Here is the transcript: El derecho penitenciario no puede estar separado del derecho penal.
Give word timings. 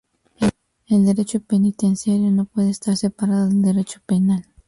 El 0.87 1.05
derecho 1.05 1.39
penitenciario 1.41 2.31
no 2.31 2.45
puede 2.45 2.71
estar 2.71 2.97
separado 2.97 3.49
del 3.49 3.61
derecho 3.61 3.99
penal. 4.07 4.47